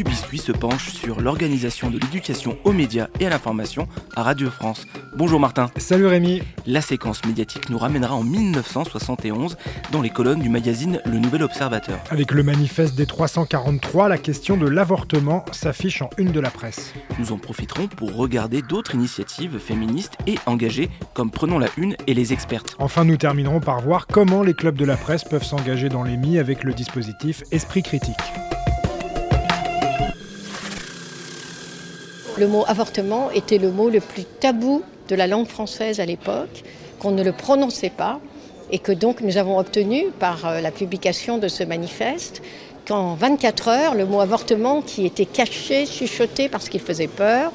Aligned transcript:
Du 0.00 0.04
Biscuit 0.04 0.38
se 0.38 0.50
penche 0.50 0.94
sur 0.94 1.20
l'organisation 1.20 1.90
de 1.90 1.98
l'éducation 1.98 2.56
aux 2.64 2.72
médias 2.72 3.08
et 3.20 3.26
à 3.26 3.28
l'information 3.28 3.86
à 4.16 4.22
Radio 4.22 4.48
France. 4.48 4.86
Bonjour 5.14 5.38
Martin. 5.38 5.70
Salut 5.76 6.06
Rémi. 6.06 6.40
La 6.64 6.80
séquence 6.80 7.22
médiatique 7.26 7.68
nous 7.68 7.76
ramènera 7.76 8.14
en 8.14 8.22
1971 8.22 9.58
dans 9.92 10.00
les 10.00 10.08
colonnes 10.08 10.40
du 10.40 10.48
magazine 10.48 11.02
Le 11.04 11.18
Nouvel 11.18 11.42
Observateur. 11.42 11.98
Avec 12.08 12.32
le 12.32 12.42
manifeste 12.42 12.94
des 12.94 13.04
343, 13.04 14.08
la 14.08 14.16
question 14.16 14.56
de 14.56 14.66
l'avortement 14.66 15.44
s'affiche 15.52 16.00
en 16.00 16.08
une 16.16 16.32
de 16.32 16.40
la 16.40 16.50
presse. 16.50 16.94
Nous 17.18 17.32
en 17.32 17.36
profiterons 17.36 17.86
pour 17.88 18.16
regarder 18.16 18.62
d'autres 18.62 18.94
initiatives 18.94 19.58
féministes 19.58 20.16
et 20.26 20.38
engagées 20.46 20.88
comme 21.12 21.30
Prenons 21.30 21.58
la 21.58 21.68
Une 21.76 21.94
et 22.06 22.14
les 22.14 22.32
expertes. 22.32 22.74
Enfin, 22.78 23.04
nous 23.04 23.18
terminerons 23.18 23.60
par 23.60 23.82
voir 23.82 24.06
comment 24.06 24.42
les 24.42 24.54
clubs 24.54 24.78
de 24.78 24.86
la 24.86 24.96
presse 24.96 25.24
peuvent 25.24 25.44
s'engager 25.44 25.90
dans 25.90 26.04
l'émis 26.04 26.38
avec 26.38 26.64
le 26.64 26.72
dispositif 26.72 27.42
Esprit 27.52 27.82
Critique. 27.82 28.16
Le 32.40 32.48
mot 32.48 32.64
avortement 32.66 33.30
était 33.32 33.58
le 33.58 33.70
mot 33.70 33.90
le 33.90 34.00
plus 34.00 34.24
tabou 34.24 34.82
de 35.08 35.14
la 35.14 35.26
langue 35.26 35.46
française 35.46 36.00
à 36.00 36.06
l'époque, 36.06 36.64
qu'on 36.98 37.10
ne 37.10 37.22
le 37.22 37.32
prononçait 37.32 37.92
pas, 37.94 38.18
et 38.70 38.78
que 38.78 38.92
donc 38.92 39.20
nous 39.20 39.36
avons 39.36 39.58
obtenu 39.58 40.06
par 40.18 40.46
euh, 40.46 40.62
la 40.62 40.70
publication 40.70 41.36
de 41.36 41.48
ce 41.48 41.64
manifeste 41.64 42.40
qu'en 42.88 43.14
24 43.14 43.68
heures, 43.68 43.94
le 43.94 44.06
mot 44.06 44.20
avortement, 44.20 44.80
qui 44.80 45.04
était 45.04 45.26
caché, 45.26 45.84
chuchoté 45.84 46.48
parce 46.48 46.70
qu'il 46.70 46.80
faisait 46.80 47.08
peur, 47.08 47.52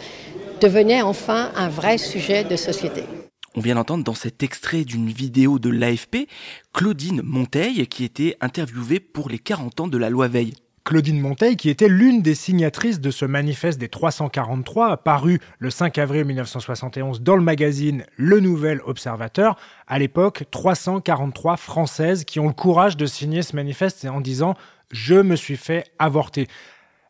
devenait 0.61 1.01
enfin 1.01 1.49
un 1.55 1.67
vrai 1.67 1.97
sujet 1.97 2.43
de 2.43 2.55
société. 2.55 3.05
On 3.55 3.61
vient 3.61 3.73
d'entendre 3.73 4.03
dans 4.03 4.13
cet 4.13 4.43
extrait 4.43 4.83
d'une 4.83 5.09
vidéo 5.09 5.57
de 5.57 5.71
l'AFP 5.71 6.27
Claudine 6.73 7.21
Monteil 7.23 7.87
qui 7.87 8.03
était 8.03 8.37
interviewée 8.39 8.99
pour 8.99 9.29
les 9.29 9.39
40 9.39 9.79
ans 9.79 9.87
de 9.87 9.97
la 9.97 10.11
loi 10.11 10.27
Veil. 10.27 10.53
Claudine 10.85 11.19
Monteil, 11.19 11.57
qui 11.57 11.71
était 11.71 11.87
l'une 11.87 12.21
des 12.21 12.35
signatrices 12.35 13.01
de 13.01 13.09
ce 13.09 13.25
manifeste 13.25 13.79
des 13.79 13.89
343, 13.89 14.97
paru 14.97 15.39
le 15.57 15.71
5 15.71 15.97
avril 15.97 16.25
1971 16.25 17.21
dans 17.21 17.35
le 17.35 17.41
magazine 17.41 18.05
Le 18.17 18.39
Nouvel 18.39 18.81
Observateur. 18.85 19.57
À 19.87 19.97
l'époque, 19.97 20.43
343 20.51 21.57
Françaises 21.57 22.23
qui 22.23 22.39
ont 22.39 22.45
le 22.45 22.53
courage 22.53 22.97
de 22.97 23.07
signer 23.07 23.41
ce 23.41 23.55
manifeste 23.55 24.05
en 24.05 24.21
disant 24.21 24.53
«Je 24.91 25.15
me 25.15 25.35
suis 25.35 25.57
fait 25.57 25.85
avorter». 25.97 26.47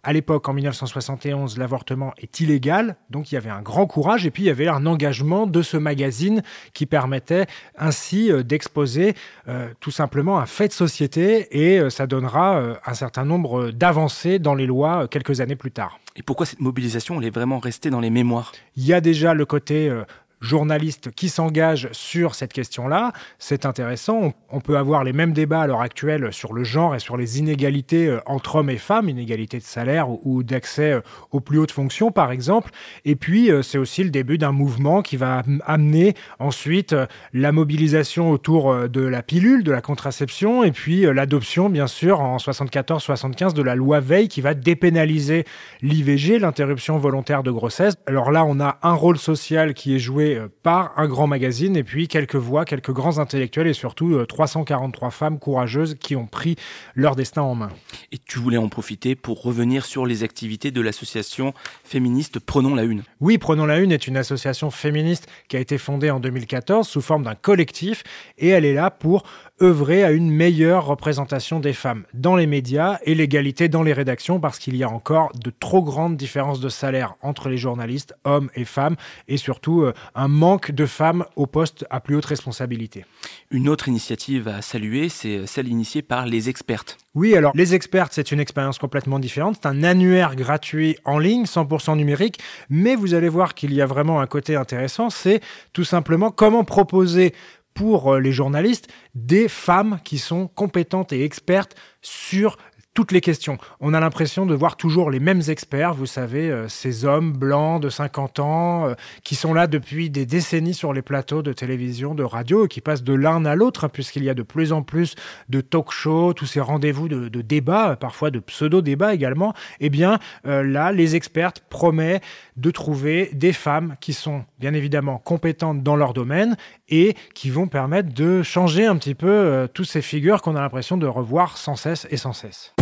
À 0.08 0.14
l'époque, 0.14 0.48
en 0.48 0.54
1971, 0.54 1.58
l'avortement 1.58 2.14
est 2.20 2.40
illégal, 2.40 2.96
donc 3.10 3.32
il 3.32 3.36
y 3.36 3.38
avait 3.40 3.50
un 3.50 3.64
grand 3.64 3.88
courage 3.88 4.28
et 4.28 4.30
puis 4.30 4.44
il 4.44 4.46
y 4.46 4.52
avait 4.52 4.68
un 4.68 4.86
engagement 4.86 5.48
de 5.48 5.64
ce 5.64 5.78
magazine 5.78 6.44
qui 6.74 6.86
permettait 6.86 7.48
ainsi 7.76 8.32
euh, 8.32 8.44
d'exposer 8.44 9.16
euh, 9.48 9.68
tout 9.80 9.90
simplement 9.90 10.38
un 10.38 10.46
fait 10.46 10.68
de 10.68 10.74
société 10.74 11.48
et 11.60 11.80
euh, 11.80 11.90
ça 11.90 12.06
donnera 12.06 12.58
euh, 12.58 12.76
un 12.86 12.94
certain 12.94 13.26
nombre 13.26 13.72
d'avancées 13.72 14.38
dans 14.38 14.54
les 14.54 14.68
lois 14.68 15.08
quelques 15.08 15.42
années 15.42 15.56
plus 15.56 15.72
tard. 15.72 16.00
Et 16.18 16.24
pourquoi 16.24 16.46
cette 16.46 16.62
mobilisation 16.62 17.20
elle 17.20 17.28
est 17.28 17.34
vraiment 17.34 17.60
restée 17.60 17.90
dans 17.90 18.00
les 18.00 18.10
mémoires? 18.10 18.54
Il 18.78 18.86
y 18.86 18.94
a 18.94 19.02
déjà 19.02 19.34
le 19.34 19.46
côté 19.46 19.90
euh, 19.90 20.04
journaliste 20.46 21.12
qui 21.12 21.30
s'engage 21.30 21.90
sur 21.92 22.36
cette 22.36 22.54
question-là. 22.54 23.12
C'est 23.40 23.66
intéressant. 23.66 24.34
On, 24.50 24.60
peut 24.62 24.78
avoir 24.78 25.04
les 25.04 25.14
mêmes 25.14 25.34
débats 25.34 25.62
à 25.62 25.68
l'heure 25.68 25.82
actuelle 25.82 26.32
sur 26.32 26.54
le 26.54 26.64
genre 26.64 26.96
et 26.96 27.00
sur 27.00 27.18
les 27.18 27.40
inégalités 27.40 28.08
euh, 28.08 28.20
entre 28.26 28.56
hommes 28.56 28.70
et 28.70 28.78
femmes, 28.78 29.10
inégalités 29.10 29.58
de 29.58 29.64
salaire 29.64 30.08
ou, 30.10 30.44
d'accès 30.44 30.94
euh, 30.94 31.02
aux 31.32 31.40
plus 31.40 31.60
hautes 31.60 31.72
fonctions, 31.72 32.12
par 32.12 32.32
exemple. 32.32 32.72
Et 33.04 33.16
puis, 33.16 33.52
euh, 33.52 33.62
c'est 33.62 33.78
aussi 33.78 34.04
le 34.04 34.10
début 34.10 34.38
d'un 34.38 34.52
mouvement 34.52 35.02
qui 35.02 35.18
va 35.18 35.40
am- 35.40 35.62
amener 35.66 36.14
ensuite 36.40 36.96
la 37.34 37.52
mobilisation 37.52 38.32
autour 38.32 38.88
de 38.88 39.02
la 39.02 39.22
pilule, 39.22 39.64
de 39.64 39.72
la 39.72 39.82
contraception, 39.82 40.64
et 40.64 40.72
puis 40.72 41.02
l'adoption, 41.02 41.70
bien 41.70 41.88
sûr, 41.88 42.22
en 42.22 42.38
74-75 42.38 43.54
de 43.54 43.62
la 43.62 43.76
loi 43.76 44.00
Veil 44.00 44.28
qui 44.28 44.42
va 44.42 44.54
dépénaliser 44.54 45.46
l'IVG, 45.82 46.40
l'interruption 46.40 46.98
volontaire 46.98 47.44
de 47.44 47.52
grossesse. 47.52 47.96
Alors 48.06 48.32
là, 48.32 48.46
on 48.46 48.60
a 48.60 48.78
un 48.84 48.94
rôle 48.94 49.18
social 49.18 49.74
qui 49.74 49.96
est 49.96 50.00
joué 50.00 50.35
euh, 50.36 50.48
par 50.64 50.94
un 50.98 51.08
grand 51.08 51.28
magazine 51.28 51.76
et 51.76 51.84
puis 51.84 52.08
quelques 52.08 52.36
voix, 52.36 52.66
quelques 52.66 52.92
grands 52.92 53.18
intellectuels 53.18 53.68
et 53.68 53.74
surtout 53.74 54.14
euh, 54.14 54.26
343 54.26 55.12
femmes 55.12 55.40
courageuses 55.40 55.96
qui 55.96 56.16
ont 56.16 56.28
pris 56.28 56.56
leur 56.94 57.16
destin 57.16 57.42
en 57.42 57.56
main. 57.56 57.70
Et 58.12 58.18
tu 58.18 58.40
voulais 58.40 58.58
en 58.58 58.70
profiter 58.70 59.16
pour 59.16 59.42
revenir 59.42 59.86
sur 59.86 60.06
les 60.06 60.24
activités 60.24 60.72
de 60.72 60.82
l'association 60.82 61.54
féministe 61.84 62.40
Prenons 62.40 62.76
la 62.76 62.84
Une. 62.84 63.04
Oui, 63.20 63.38
Prenons 63.38 63.66
la 63.66 63.80
Une 63.80 63.92
est 63.92 64.08
une 64.08 64.18
association 64.18 64.72
féministe 64.72 65.28
qui 65.48 65.58
a 65.58 65.60
été 65.60 65.78
fondée 65.78 66.10
en 66.10 66.20
2014 66.20 66.88
sous 66.88 67.02
forme 67.02 67.24
d'un 67.24 67.36
collectif 67.36 68.04
et 68.38 68.50
elle 68.50 68.66
est 68.66 68.74
là 68.74 68.92
pour 68.92 69.24
œuvrer 69.62 70.04
à 70.04 70.12
une 70.12 70.30
meilleure 70.30 70.86
représentation 70.86 71.62
des 71.62 71.72
femmes 71.72 72.04
dans 72.14 72.36
les 72.36 72.46
médias 72.46 72.98
et 73.04 73.16
l'égalité 73.16 73.70
dans 73.70 73.84
les 73.84 73.94
rédactions 73.94 74.42
parce 74.42 74.60
qu'il 74.60 74.76
y 74.76 74.84
a 74.84 74.90
encore 74.90 75.32
de 75.34 75.50
trop 75.50 75.82
grandes 75.82 76.18
différences 76.18 76.60
de 76.60 76.68
salaire 76.68 77.16
entre 77.22 77.48
les 77.48 77.58
journalistes, 77.58 78.14
hommes 78.26 78.50
et 78.56 78.66
femmes, 78.66 78.98
et 79.30 79.38
surtout 79.38 79.84
euh, 79.84 79.94
un 80.14 80.28
manque 80.28 80.72
de 80.72 80.86
femmes 80.86 81.24
aux 81.38 81.48
postes 81.48 81.86
à 81.90 82.02
plus 82.02 82.18
haute 82.18 82.26
responsabilité. 82.26 83.06
Une 83.50 83.70
autre 83.70 83.88
initiative 83.88 84.50
à 84.50 84.62
saluer, 84.62 85.08
c'est 85.08 85.48
celle 85.48 85.70
initiée 85.70 86.02
par 86.02 86.26
les 86.26 86.50
expertes. 86.50 86.98
Oui, 87.14 87.34
alors 87.34 87.54
les 87.56 87.76
experts, 87.76 88.08
c'est 88.12 88.34
une 88.34 88.42
expérience 88.42 88.78
complètement 88.78 89.20
différente. 89.20 89.58
C'est 89.62 89.70
un 89.70 89.84
annuaire 89.84 90.36
gratuit 90.36 90.98
en 91.06 91.18
ligne, 91.18 91.46
100% 91.46 91.96
numérique, 91.96 92.40
mais 92.70 92.96
vous 92.96 93.14
allez 93.14 93.30
voir 93.30 93.54
qu'il 93.54 93.74
y 93.74 93.82
a 93.82 93.86
vraiment 93.86 94.20
un 94.20 94.28
côté 94.28 94.58
intéressant, 94.58 95.10
c'est 95.10 95.40
tout 95.72 95.86
simplement 95.86 96.30
comment 96.30 96.66
proposer 96.66 97.34
pour 97.76 98.14
euh, 98.14 98.20
les 98.20 98.32
journalistes 98.32 98.88
des 99.14 99.48
femmes 99.48 100.00
qui 100.04 100.18
sont 100.18 100.48
compétentes 100.48 101.14
et 101.14 101.24
expertes 101.24 101.76
sur 102.02 102.58
toutes 102.96 103.12
les 103.12 103.22
questions. 103.22 103.58
On 103.82 103.94
a 103.94 104.00
l'impression 104.00 104.46
de 104.46 104.56
voir 104.56 104.78
toujours 104.78 105.12
les 105.12 105.20
mêmes 105.20 105.42
experts, 105.50 105.94
vous 105.94 106.06
savez, 106.06 106.50
euh, 106.50 106.70
ces 106.70 107.04
hommes 107.04 107.34
blancs 107.34 107.82
de 107.82 107.90
50 107.90 108.40
ans 108.40 108.88
euh, 108.88 108.94
qui 109.24 109.36
sont 109.36 109.54
là 109.54 109.68
depuis 109.68 110.10
des 110.10 110.26
décennies 110.26 110.74
sur 110.74 110.94
les 110.94 111.02
plateaux 111.02 111.44
de 111.44 111.52
télévision, 111.52 112.16
de 112.16 112.24
radio, 112.24 112.66
et 112.66 112.68
qui 112.70 112.80
passent 112.80 113.04
de 113.04 113.14
l'un 113.14 113.44
à 113.46 113.54
l'autre, 113.54 113.84
hein, 113.84 113.90
puisqu'il 113.90 114.24
y 114.24 114.30
a 114.30 114.34
de 114.34 114.44
plus 114.44 114.72
en 114.72 114.82
plus 114.82 115.16
de 115.50 115.60
talk-shows, 115.60 116.34
tous 116.34 116.46
ces 116.46 116.62
rendez-vous 116.62 117.10
de, 117.10 117.42
débats, 117.42 117.92
euh, 117.92 117.96
parfois 117.98 118.32
de 118.32 118.40
pseudo-débats 118.40 119.14
également. 119.14 119.54
Eh 119.82 119.90
bien, 119.90 120.20
là, 120.46 120.94
les 120.94 121.16
expertes 121.18 121.62
promettent 121.70 122.24
de 122.56 122.72
trouver 122.72 123.30
des 123.34 123.52
femmes 123.52 123.98
qui 124.00 124.14
sont 124.14 124.46
bien 124.58 124.74
évidemment 124.74 125.18
compétentes 125.18 125.84
dans 125.84 125.98
leur 125.98 126.14
domaine 126.14 126.56
et 126.88 127.16
qui 127.34 127.50
vont 127.50 127.68
permettre 127.68 128.14
de 128.14 128.42
changer 128.42 128.86
un 128.86 128.96
petit 128.96 129.16
peu 129.16 129.68
toutes 129.74 129.88
ces 129.88 130.02
figures 130.02 130.42
qu'on 130.42 130.56
a 130.56 130.62
l'impression 130.62 130.98
de 130.98 131.08
revoir 131.08 131.58
sans 131.58 131.76
cesse 131.76 132.08
et 132.10 132.18
sans 132.18 132.34
cesse. 132.34 132.74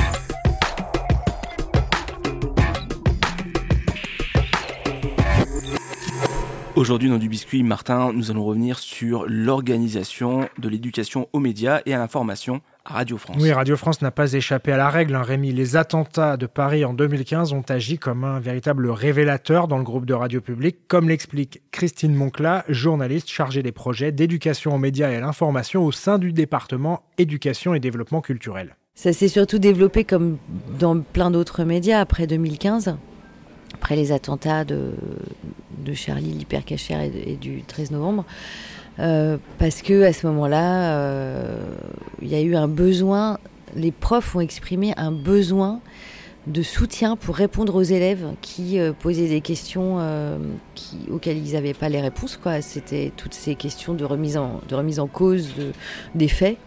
Aujourd'hui 6.84 7.10
dans 7.10 7.18
du 7.18 7.30
biscuit, 7.30 7.64
Martin, 7.64 8.12
nous 8.12 8.30
allons 8.30 8.44
revenir 8.44 8.78
sur 8.78 9.24
l'organisation 9.26 10.50
de 10.58 10.68
l'éducation 10.68 11.30
aux 11.32 11.40
médias 11.40 11.80
et 11.86 11.94
à 11.94 11.98
l'information 11.98 12.60
à 12.84 12.96
Radio 12.96 13.18
France. 13.18 13.38
Oui, 13.40 13.54
Radio 13.54 13.78
France 13.78 14.02
n'a 14.02 14.12
pas 14.12 14.34
échappé 14.34 14.74
à 14.74 14.76
la 14.76 14.90
règle, 14.90 15.16
hein, 15.16 15.22
Rémi. 15.22 15.54
Les 15.54 15.78
attentats 15.78 16.36
de 16.36 16.46
Paris 16.46 16.84
en 16.84 16.94
2015 16.94 17.54
ont 17.54 17.64
agi 17.70 17.98
comme 17.98 18.26
un 18.26 18.42
véritable 18.42 18.90
révélateur 18.90 19.70
dans 19.70 19.78
le 19.78 19.86
groupe 19.86 20.06
de 20.06 20.14
radio 20.14 20.42
public, 20.42 20.76
comme 20.90 21.08
l'explique 21.08 21.62
Christine 21.72 22.16
Moncla, 22.16 22.66
journaliste 22.68 23.30
chargée 23.30 23.64
des 23.64 23.72
projets 23.72 24.12
d'éducation 24.12 24.76
aux 24.76 24.78
médias 24.78 25.10
et 25.10 25.16
à 25.16 25.22
l'information 25.22 25.86
au 25.86 25.94
sein 25.94 26.20
du 26.20 26.34
département 26.34 27.04
éducation 27.18 27.74
et 27.74 27.80
développement 27.80 28.20
culturel. 28.20 28.76
Ça 28.94 29.14
s'est 29.14 29.30
surtout 29.30 29.58
développé 29.58 30.04
comme 30.04 30.38
dans 30.78 31.00
plein 31.00 31.32
d'autres 31.32 31.64
médias 31.64 32.02
après 32.02 32.28
2015, 32.28 32.98
après 33.74 33.96
les 33.96 34.12
attentats 34.12 34.66
de, 34.66 34.92
de 35.78 35.94
Charlie 35.94 36.32
l'hypercachère 36.32 37.02
et, 37.02 37.12
et 37.26 37.36
du 37.36 37.64
13 37.64 37.92
novembre. 37.92 38.26
Euh, 39.00 39.38
parce 39.58 39.82
que 39.82 40.04
à 40.04 40.14
ce 40.14 40.28
moment-là, 40.28 40.98
euh, 40.98 41.76
il 42.22 42.28
y 42.28 42.36
a 42.36 42.42
eu 42.42 42.56
un 42.56 42.68
besoin, 42.68 43.40
les 43.76 43.92
profs 43.92 44.36
ont 44.36 44.40
exprimé 44.40 44.94
un 44.98 45.12
besoin 45.12 45.80
de 46.46 46.62
soutien 46.62 47.16
pour 47.16 47.36
répondre 47.36 47.74
aux 47.76 47.84
élèves 47.84 48.28
qui 48.42 48.78
euh, 48.78 48.92
posaient 48.92 49.30
des 49.30 49.42
questions 49.42 49.98
auxquelles 51.10 51.38
ils 51.38 51.54
n'avaient 51.54 51.74
pas 51.74 51.90
les 51.90 52.02
réponses. 52.02 52.40
C'était 52.62 53.12
toutes 53.16 53.34
ces 53.34 53.56
questions 53.56 53.94
de 53.94 54.06
remise 54.06 54.38
en, 54.38 55.08
cause 55.08 55.56
de, 55.56 55.72
des 56.14 56.28
faits 56.28 56.58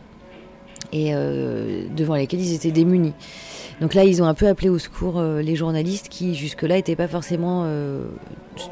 et 0.93 1.13
devant 1.13 2.15
lesquels 2.15 2.41
ils 2.41 2.55
étaient 2.55 2.71
démunis. 2.71 3.15
Donc 3.81 3.95
là, 3.95 4.05
ils 4.05 4.23
ont 4.23 4.27
un 4.27 4.35
peu 4.35 4.49
appelé 4.49 4.69
au 4.69 4.79
secours 4.79 5.21
les 5.21 5.55
journalistes 5.55 6.09
qui 6.09 6.35
jusque-là 6.35 6.77
n'étaient 6.77 6.97
pas 6.97 7.09
forcément 7.09 7.71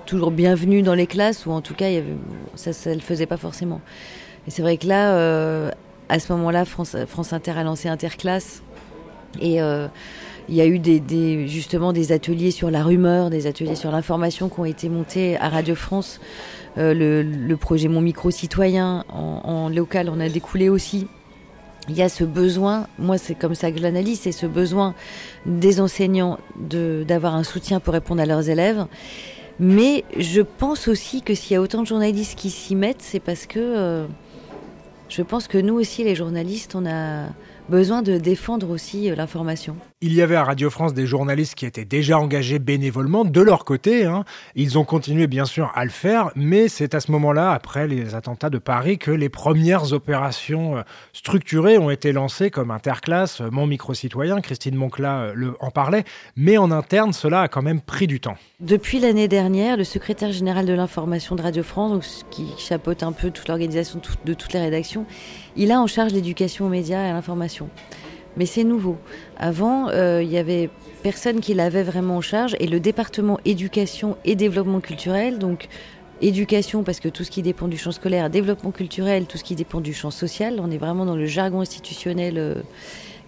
toujours 0.06 0.31
bienvenus 0.31 0.83
dans 0.83 0.95
les 0.95 1.06
classes, 1.06 1.45
ou 1.45 1.51
en 1.51 1.61
tout 1.61 1.75
cas, 1.75 1.89
ça 2.55 2.71
ne 2.91 2.95
le 2.95 3.01
faisait 3.01 3.27
pas 3.27 3.37
forcément. 3.37 3.83
Et 4.47 4.51
c'est 4.51 4.62
vrai 4.62 4.79
que 4.79 4.87
là, 4.87 5.71
à 6.09 6.19
ce 6.19 6.33
moment-là, 6.33 6.65
France, 6.65 6.97
France 7.06 7.35
Inter 7.35 7.51
a 7.51 7.65
lancé 7.65 7.89
Interclasse. 7.89 8.62
Et 9.43 9.61
il 10.49 10.55
y 10.55 10.61
a 10.61 10.67
eu 10.67 10.79
des, 10.79 11.49
justement 11.49 11.93
des 11.93 12.12
ateliers 12.12 12.50
sur 12.50 12.71
la 12.71 12.83
rumeur, 12.83 13.31
des 13.31 13.47
ateliers 13.47 13.77
sur 13.77 13.91
l'information 13.91 14.49
qui 14.49 14.61
ont 14.61 14.65
été 14.65 14.89
montés 14.89 15.37
à 15.39 15.49
Radio 15.49 15.75
France. 15.75 16.21
Euh, 16.77 17.23
le, 17.23 17.57
projet 17.57 17.89
Mon 17.89 18.00
Micro 18.00 18.31
Citoyen 18.31 19.05
en, 19.09 19.69
local 19.69 20.09
en 20.11 20.21
a 20.21 20.29
découlé 20.29 20.69
aussi. 20.69 21.07
Il 21.89 21.97
y 21.97 22.03
a 22.03 22.09
ce 22.09 22.25
besoin, 22.25 22.87
moi 22.99 23.19
c'est 23.19 23.35
comme 23.35 23.55
ça 23.55 23.71
que 23.71 23.79
je 23.79 23.83
l'analyse, 23.83 24.21
c'est 24.21 24.33
ce 24.33 24.47
besoin 24.47 24.95
des 25.45 25.81
enseignants 25.81 26.39
d'avoir 26.57 27.35
un 27.35 27.45
soutien 27.45 27.81
pour 27.81 27.93
répondre 27.93 28.23
à 28.23 28.27
leurs 28.27 28.49
élèves. 28.49 28.87
Mais 29.61 30.05
je 30.17 30.41
pense 30.41 30.89
aussi 30.89 31.23
que 31.23 31.35
s'il 31.35 31.53
y 31.53 31.57
a 31.57 31.61
autant 31.61 31.83
de 31.83 31.87
journalistes 31.87 32.37
qui 32.37 32.51
s'y 32.51 32.75
mettent, 32.75 33.03
c'est 33.03 33.21
parce 33.21 33.47
que 33.47 33.61
euh, 33.61 34.07
je 35.09 35.23
pense 35.23 35.47
que 35.47 35.59
nous 35.59 35.75
aussi, 35.75 36.03
les 36.03 36.17
journalistes, 36.17 36.75
on 36.75 36.87
a, 36.87 37.29
besoin 37.69 38.03
de 38.03 38.19
défendre 38.19 38.71
aussi 38.71 39.11
euh, 39.11 39.15
l'information. 39.15 39.77
Il 40.00 40.12
y 40.12 40.20
avait 40.23 40.37
à 40.37 40.44
Radio 40.44 40.70
France 40.70 40.93
des 40.93 41.06
journalistes 41.06 41.55
qui 41.55 41.64
étaient 41.64 41.85
déjà 41.85 42.19
engagés 42.19 42.58
bénévolement 42.58 43.25
de 43.25 43.41
leur 43.41 43.64
côté. 43.64 44.05
Hein. 44.05 44.25
Ils 44.55 44.76
ont 44.76 44.85
continué 44.85 45.29
bien 45.29 45.44
sûr 45.44 45.70
à 45.75 45.85
le 45.85 45.91
faire, 45.91 46.31
mais 46.35 46.69
c'est 46.69 46.94
à 46.94 47.00
ce 47.00 47.11
moment-là, 47.12 47.52
après 47.52 47.87
les 47.87 48.14
attentats 48.14 48.50
de 48.50 48.58
Paris, 48.58 48.99
que 48.99 49.12
les 49.12 49.29
premières 49.29 49.93
opérations 49.93 50.76
euh, 50.76 50.82
structurées 51.12 51.79
ont 51.79 51.91
été 51.91 52.12
lancées 52.12 52.50
comme 52.50 52.70
Interclasse, 52.70 53.41
euh, 53.41 53.50
Mon 53.50 53.67
Micro-Citoyen, 53.67 54.41
Christine 54.41 54.75
Moncla 54.75 55.32
le, 55.32 55.55
en 55.61 55.70
parlait, 55.70 56.05
mais 56.37 56.58
en 56.58 56.70
interne, 56.70 57.12
cela 57.12 57.43
a 57.43 57.49
quand 57.49 57.62
même 57.62 57.81
pris 57.81 58.06
du 58.06 58.20
temps. 58.20 58.37
Depuis 58.61 58.99
l'année 58.99 59.29
dernière, 59.29 59.76
le 59.76 59.85
secrétaire 59.85 60.32
général 60.32 60.67
de 60.67 60.75
l'information 60.75 61.37
de 61.37 61.43
Radio 61.43 61.62
France, 61.62 62.26
qui 62.31 62.49
chapeaute 62.58 63.05
un 63.05 63.12
peu 63.12 63.31
toute 63.31 63.49
l'organisation 63.49 64.02
de 64.25 64.35
toutes 64.35 64.52
les 64.52 64.61
rédactions, 64.61 65.06
il 65.56 65.70
a 65.73 65.81
en 65.81 65.87
charge 65.87 66.12
l'éducation 66.12 66.67
aux 66.67 66.70
médias 66.70 67.06
et 67.06 67.08
à 67.08 67.12
l'information. 67.12 67.70
Mais 68.37 68.47
c'est 68.47 68.65
nouveau. 68.65 68.97
Avant, 69.37 69.89
euh, 69.89 70.23
il 70.23 70.31
y 70.31 70.39
avait 70.39 70.71
personne 71.03 71.41
qui 71.41 71.55
l'avait 71.55 71.83
vraiment 71.83 72.17
en 72.17 72.21
charge 72.21 72.57
et 72.61 72.67
le 72.67 72.81
département 72.81 73.39
éducation 73.45 74.17
et 74.25 74.35
développement 74.35 74.81
culturel, 74.81 75.39
donc 75.39 75.69
éducation 76.21 76.83
parce 76.83 77.01
que 77.01 77.09
tout 77.09 77.25
ce 77.25 77.31
qui 77.31 77.43
dépend 77.43 77.69
du 77.69 77.77
champ 77.77 77.93
scolaire, 77.93 78.31
développement 78.31 78.71
culturel, 78.71 79.27
tout 79.27 79.39
ce 79.39 79.45
qui 79.45 79.55
dépend 79.55 79.81
du 79.81 79.93
champ 79.93 80.11
social, 80.11 80.59
on 80.61 80.71
est 80.71 80.79
vraiment 80.79 81.05
dans 81.05 81.17
le 81.17 81.27
jargon 81.27 81.61
institutionnel 81.61 82.39
euh, 82.39 82.55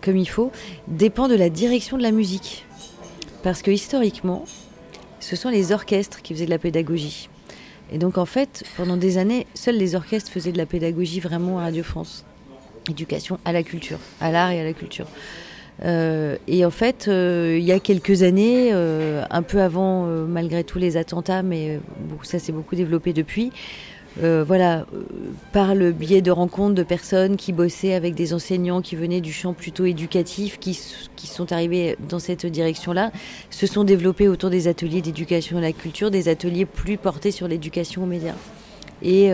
comme 0.00 0.16
il 0.16 0.28
faut, 0.28 0.52
dépend 0.88 1.28
de 1.28 1.34
la 1.34 1.50
direction 1.50 1.96
de 1.96 2.02
la 2.02 2.12
musique. 2.12 2.64
Parce 3.42 3.62
que 3.62 3.70
historiquement, 3.70 4.44
ce 5.20 5.36
sont 5.36 5.50
les 5.50 5.72
orchestres 5.72 6.22
qui 6.22 6.34
faisaient 6.34 6.46
de 6.46 6.50
la 6.50 6.58
pédagogie. 6.58 7.28
Et 7.92 7.98
donc 7.98 8.18
en 8.18 8.26
fait, 8.26 8.64
pendant 8.76 8.96
des 8.96 9.18
années, 9.18 9.46
seuls 9.54 9.76
les 9.76 9.94
orchestres 9.94 10.30
faisaient 10.30 10.52
de 10.52 10.58
la 10.58 10.66
pédagogie 10.66 11.20
vraiment 11.20 11.58
à 11.58 11.64
Radio 11.64 11.84
France. 11.84 12.24
Éducation 12.88 13.38
à 13.44 13.52
la 13.52 13.62
culture, 13.62 13.98
à 14.20 14.30
l'art 14.30 14.50
et 14.50 14.60
à 14.60 14.64
la 14.64 14.72
culture. 14.72 15.06
Euh, 15.84 16.36
et 16.48 16.64
en 16.64 16.70
fait, 16.70 17.06
euh, 17.08 17.56
il 17.58 17.64
y 17.64 17.72
a 17.72 17.80
quelques 17.80 18.22
années, 18.22 18.70
euh, 18.72 19.24
un 19.30 19.42
peu 19.42 19.60
avant, 19.60 20.06
malgré 20.06 20.64
tous 20.64 20.78
les 20.78 20.96
attentats, 20.96 21.42
mais 21.42 21.80
ça 22.22 22.38
s'est 22.38 22.52
beaucoup 22.52 22.76
développé 22.76 23.12
depuis, 23.12 23.52
voilà, 24.18 24.86
par 25.52 25.74
le 25.74 25.92
biais 25.92 26.22
de 26.22 26.30
rencontres 26.30 26.74
de 26.74 26.82
personnes 26.82 27.36
qui 27.36 27.52
bossaient 27.52 27.92
avec 27.92 28.14
des 28.14 28.32
enseignants 28.32 28.80
qui 28.80 28.96
venaient 28.96 29.20
du 29.20 29.32
champ 29.32 29.52
plutôt 29.52 29.84
éducatif, 29.84 30.58
qui, 30.58 30.78
qui 31.16 31.26
sont 31.26 31.52
arrivés 31.52 31.98
dans 32.08 32.18
cette 32.18 32.46
direction-là, 32.46 33.12
se 33.50 33.66
sont 33.66 33.84
développés 33.84 34.28
autour 34.28 34.48
des 34.48 34.68
ateliers 34.68 35.02
d'éducation 35.02 35.58
à 35.58 35.60
la 35.60 35.72
culture, 35.72 36.10
des 36.10 36.28
ateliers 36.28 36.64
plus 36.64 36.96
portés 36.96 37.30
sur 37.30 37.46
l'éducation 37.46 38.04
aux 38.04 38.06
médias. 38.06 38.36
Et 39.02 39.30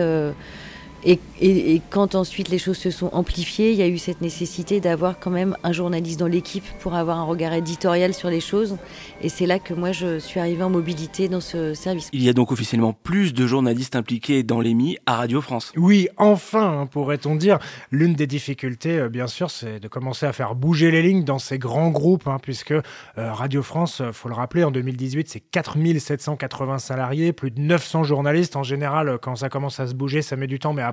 et, 1.05 1.81
quand 1.89 2.15
ensuite 2.15 2.49
les 2.49 2.57
choses 2.57 2.77
se 2.77 2.91
sont 2.91 3.09
amplifiées, 3.13 3.71
il 3.71 3.77
y 3.77 3.81
a 3.81 3.87
eu 3.87 3.97
cette 3.97 4.21
nécessité 4.21 4.79
d'avoir 4.79 5.19
quand 5.19 5.29
même 5.29 5.57
un 5.63 5.71
journaliste 5.71 6.19
dans 6.19 6.27
l'équipe 6.27 6.63
pour 6.79 6.95
avoir 6.95 7.17
un 7.17 7.23
regard 7.23 7.53
éditorial 7.53 8.13
sur 8.13 8.29
les 8.29 8.39
choses. 8.39 8.77
Et 9.21 9.29
c'est 9.29 9.45
là 9.45 9.59
que 9.59 9.73
moi 9.73 9.91
je 9.91 10.19
suis 10.19 10.39
arrivée 10.39 10.63
en 10.63 10.69
mobilité 10.69 11.27
dans 11.27 11.41
ce 11.41 11.73
service. 11.73 12.09
Il 12.13 12.23
y 12.23 12.29
a 12.29 12.33
donc 12.33 12.51
officiellement 12.51 12.93
plus 12.93 13.33
de 13.33 13.45
journalistes 13.45 13.95
impliqués 13.95 14.43
dans 14.43 14.61
l'EMI 14.61 14.97
à 15.05 15.17
Radio 15.17 15.41
France. 15.41 15.73
Oui, 15.75 16.07
enfin, 16.17 16.79
hein, 16.79 16.85
pourrait-on 16.85 17.35
dire. 17.35 17.59
L'une 17.91 18.13
des 18.13 18.27
difficultés, 18.27 18.99
euh, 18.99 19.09
bien 19.09 19.27
sûr, 19.27 19.51
c'est 19.51 19.79
de 19.79 19.87
commencer 19.87 20.25
à 20.25 20.33
faire 20.33 20.55
bouger 20.55 20.91
les 20.91 21.01
lignes 21.01 21.23
dans 21.23 21.39
ces 21.39 21.57
grands 21.57 21.89
groupes, 21.89 22.27
hein, 22.27 22.37
puisque 22.41 22.71
euh, 22.71 22.81
Radio 23.17 23.61
France, 23.61 24.01
euh, 24.01 24.11
faut 24.11 24.29
le 24.29 24.35
rappeler, 24.35 24.63
en 24.63 24.71
2018, 24.71 25.29
c'est 25.29 25.39
4780 25.39 26.79
salariés, 26.79 27.33
plus 27.33 27.51
de 27.51 27.59
900 27.59 28.03
journalistes. 28.03 28.55
En 28.55 28.63
général, 28.63 29.17
quand 29.21 29.35
ça 29.35 29.49
commence 29.49 29.79
à 29.79 29.87
se 29.87 29.93
bouger, 29.93 30.21
ça 30.21 30.35
met 30.35 30.47
du 30.47 30.59
temps, 30.59 30.73
mais 30.73 30.81
après, 30.81 30.92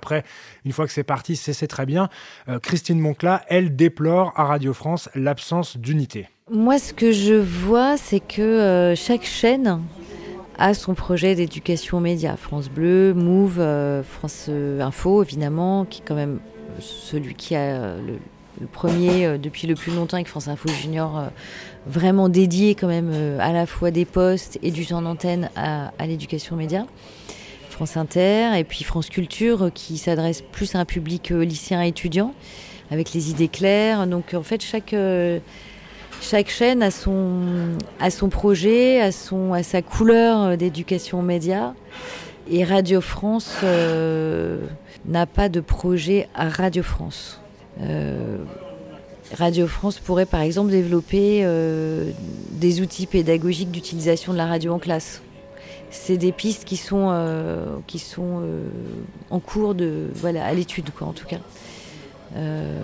une 0.65 0.73
fois 0.73 0.87
que 0.87 0.93
c'est 0.93 1.05
parti, 1.05 1.37
c'est 1.37 1.67
très 1.67 1.87
bien. 1.87 2.09
Euh, 2.49 2.59
Christine 2.59 2.99
Moncla, 2.99 3.43
elle 3.49 3.77
déplore 3.77 4.33
à 4.37 4.45
Radio 4.45 4.73
France 4.73 5.09
l'absence 5.15 5.77
d'unité. 5.77 6.29
Moi, 6.51 6.79
ce 6.79 6.93
que 6.93 7.13
je 7.13 7.35
vois, 7.35 7.97
c'est 7.97 8.21
que 8.21 8.43
euh, 8.43 8.95
chaque 8.97 9.25
chaîne 9.25 9.81
a 10.59 10.75
son 10.75 10.95
projet 10.95 11.35
d'éducation 11.35 11.99
aux 11.99 12.01
médias. 12.01 12.37
France 12.37 12.69
Bleu, 12.69 13.15
Move, 13.15 13.61
euh, 13.61 14.03
France 14.03 14.49
Info, 14.49 15.23
évidemment, 15.23 15.85
qui 15.85 16.03
est 16.03 16.05
quand 16.05 16.15
même 16.15 16.41
celui 16.81 17.35
qui 17.35 17.55
a 17.55 17.97
le, 17.97 18.19
premier 18.73 19.39
depuis 19.39 19.67
le 19.67 19.75
plus 19.75 19.95
longtemps 19.95 20.17
avec 20.17 20.29
France 20.29 20.47
Info 20.47 20.69
Junior, 20.69 21.31
vraiment 21.87 22.29
dédié 22.29 22.75
quand 22.75 22.89
même 22.89 23.11
à 23.41 23.53
la 23.53 23.65
fois 23.65 23.91
des 23.91 24.05
postes 24.05 24.59
et 24.63 24.71
du 24.71 24.85
temps 24.85 25.01
d'antenne 25.01 25.49
à, 25.57 25.93
l'éducation 26.07 26.57
aux 26.57 26.59
médias. 26.59 26.85
France 27.81 27.97
Inter 27.97 28.59
et 28.59 28.65
puis 28.65 28.85
France 28.85 29.09
Culture 29.09 29.63
euh, 29.63 29.71
qui 29.71 29.97
s'adresse 29.97 30.43
plus 30.43 30.75
à 30.75 30.81
un 30.81 30.85
public 30.85 31.31
euh, 31.31 31.47
lycéen 31.47 31.83
et 31.83 31.89
étudiant 31.89 32.35
avec 32.91 33.15
les 33.15 33.31
idées 33.31 33.49
claires. 33.49 34.07
Donc 34.07 34.35
en 34.35 34.43
fait 34.43 34.63
chaque 34.63 34.93
euh, 34.93 35.39
chaque 36.21 36.51
chaîne 36.51 36.83
a 36.83 36.91
son, 36.91 37.79
a 37.99 38.11
son 38.11 38.29
projet, 38.29 39.01
a, 39.01 39.13
son, 39.13 39.55
a 39.55 39.63
sa 39.63 39.81
couleur 39.81 40.59
d'éducation 40.59 41.21
aux 41.21 41.23
médias. 41.23 41.73
Et 42.51 42.65
Radio 42.65 43.01
France 43.01 43.57
n'a 45.07 45.25
pas 45.25 45.49
de 45.49 45.61
projet 45.61 46.29
à 46.35 46.51
Radio 46.51 46.83
France. 46.83 47.41
Radio 49.33 49.67
France 49.67 49.99
pourrait 49.99 50.27
par 50.27 50.43
exemple 50.43 50.71
développer 50.71 51.47
des 52.51 52.81
outils 52.83 53.07
pédagogiques 53.07 53.71
d'utilisation 53.71 54.35
de 54.35 54.37
la 54.37 54.47
radio 54.47 54.75
en 54.75 54.79
classe 54.79 55.23
c'est 55.91 56.17
des 56.17 56.33
pistes 56.33 56.65
qui 56.65 56.77
sont, 56.77 57.09
euh, 57.11 57.77
qui 57.87 57.99
sont 57.99 58.41
euh, 58.43 58.69
en 59.31 59.41
cours 59.41 59.75
de, 59.75 60.07
voilà, 60.15 60.47
à 60.47 60.55
l'étude, 60.55 60.91
quoi, 60.91 61.09
en 61.09 61.13
tout 61.13 61.27
cas. 61.27 61.41
Euh, 62.37 62.81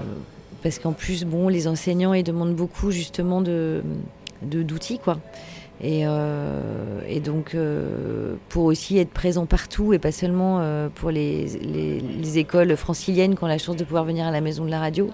parce 0.63 0.81
qu'en 0.81 0.93
plus, 0.93 1.25
bon, 1.25 1.49
les 1.49 1.69
enseignants, 1.69 2.15
ils 2.15 2.25
demandent 2.25 2.57
beaucoup 2.57 2.91
justement 2.91 3.41
de, 3.41 3.83
d'outils, 4.43 4.99
quoi. 4.99 5.19
Et, 5.83 6.05
et 7.07 7.21
donc, 7.21 7.55
pour 8.49 8.65
aussi 8.65 8.97
être 8.97 9.11
présent 9.11 9.45
partout 9.45 9.93
et 9.93 9.99
pas 9.99 10.11
seulement 10.11 10.89
pour 10.95 11.11
les, 11.11 11.47
les, 11.61 12.01
les, 12.01 12.39
écoles 12.39 12.75
franciliennes 12.79 13.37
qui 13.37 13.45
ont 13.45 13.47
la 13.47 13.59
chance 13.59 13.77
de 13.77 13.85
pouvoir 13.85 14.05
venir 14.05 14.25
à 14.25 14.31
la 14.31 14.41
maison 14.41 14.65
de 14.65 14.71
la 14.71 14.81
radio, 14.81 15.11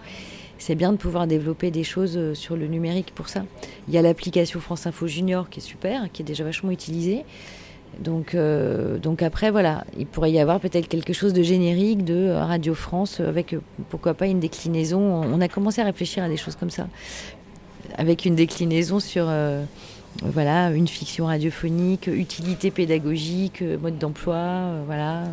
c'est 0.59 0.77
bien 0.77 0.93
de 0.93 0.99
pouvoir 0.99 1.27
développer 1.27 1.73
des 1.73 1.83
choses 1.83 2.35
sur 2.35 2.55
le 2.55 2.69
numérique 2.69 3.13
pour 3.13 3.29
ça. 3.29 3.43
Il 3.89 3.95
y 3.95 3.99
a 3.99 4.03
l'application 4.03 4.61
France 4.61 4.87
Info 4.87 5.09
Junior 5.09 5.51
qui 5.51 5.59
est 5.59 5.63
super, 5.63 6.11
qui 6.13 6.23
est 6.23 6.25
déjà 6.25 6.45
vachement 6.45 6.71
utilisée. 6.71 7.25
Donc, 7.99 8.35
euh, 8.35 8.99
donc 8.99 9.23
après, 9.23 9.51
voilà, 9.51 9.85
il 9.99 10.07
pourrait 10.07 10.33
y 10.33 10.39
avoir 10.39 10.61
peut-être 10.61 10.89
quelque 10.89 11.13
chose 11.13 11.33
de 11.33 11.43
générique 11.43 12.05
de 12.05 12.31
Radio 12.31 12.75
France 12.75 13.21
avec, 13.21 13.55
pourquoi 13.91 14.15
pas, 14.15 14.27
une 14.27 14.41
déclinaison. 14.41 15.01
On 15.01 15.41
a 15.41 15.49
commencé 15.49 15.81
à 15.81 15.85
réfléchir 15.85 16.25
à 16.25 16.29
des 16.29 16.37
choses 16.37 16.57
comme 16.57 16.71
ça, 16.71 16.89
avec 17.97 18.25
une 18.25 18.35
déclinaison 18.35 18.99
sur, 18.99 19.27
euh, 19.29 19.65
voilà, 20.23 20.71
une 20.71 20.89
fiction 20.89 21.27
radiophonique, 21.27 22.07
utilité 22.07 22.71
pédagogique, 22.71 23.63
mode 23.63 23.99
d'emploi, 23.99 24.37
euh, 24.37 24.83
voilà, 24.87 25.25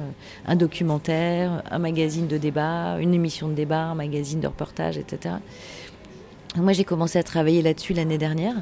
un 0.46 0.56
documentaire, 0.56 1.64
un 1.70 1.80
magazine 1.80 2.28
de 2.28 2.38
débat, 2.38 2.98
une 3.00 3.14
émission 3.14 3.48
de 3.48 3.54
débat, 3.54 3.86
un 3.86 3.96
magazine 3.96 4.40
de 4.40 4.48
reportage, 4.48 4.98
etc. 4.98 5.36
Moi, 6.56 6.74
j'ai 6.74 6.84
commencé 6.84 7.20
à 7.20 7.24
travailler 7.24 7.62
là-dessus 7.62 7.94
l'année 7.94 8.18
dernière. 8.18 8.56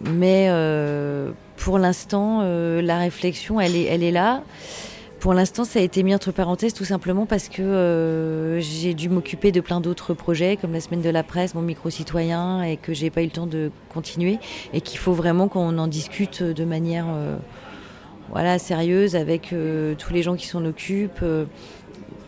Mais 0.00 0.46
euh, 0.48 1.32
pour 1.56 1.78
l'instant, 1.78 2.40
euh, 2.42 2.82
la 2.82 2.98
réflexion, 2.98 3.60
elle 3.60 3.76
est, 3.76 3.84
elle 3.84 4.02
est 4.02 4.10
là. 4.10 4.42
Pour 5.20 5.34
l'instant, 5.34 5.64
ça 5.64 5.78
a 5.78 5.82
été 5.82 6.02
mis 6.02 6.14
entre 6.14 6.32
parenthèses 6.32 6.74
tout 6.74 6.84
simplement 6.84 7.26
parce 7.26 7.48
que 7.48 7.62
euh, 7.62 8.60
j'ai 8.60 8.92
dû 8.92 9.08
m'occuper 9.08 9.52
de 9.52 9.60
plein 9.60 9.80
d'autres 9.80 10.14
projets, 10.14 10.56
comme 10.56 10.72
la 10.72 10.80
semaine 10.80 11.02
de 11.02 11.10
la 11.10 11.22
presse, 11.22 11.54
mon 11.54 11.62
micro-citoyen, 11.62 12.62
et 12.64 12.76
que 12.76 12.92
j'ai 12.92 13.10
pas 13.10 13.22
eu 13.22 13.26
le 13.26 13.30
temps 13.30 13.46
de 13.46 13.70
continuer, 13.88 14.38
et 14.72 14.80
qu'il 14.80 14.98
faut 14.98 15.12
vraiment 15.12 15.46
qu'on 15.46 15.78
en 15.78 15.86
discute 15.86 16.42
de 16.42 16.64
manière 16.64 17.06
voilà, 18.32 18.58
sérieuse 18.58 19.14
avec 19.14 19.54
tous 19.96 20.12
les 20.12 20.24
gens 20.24 20.34
qui 20.34 20.48
s'en 20.48 20.64
occupent 20.64 21.24